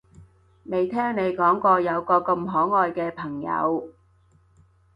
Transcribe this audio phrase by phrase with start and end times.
[0.63, 3.93] 未聽你講過有個咁可愛嘅朋友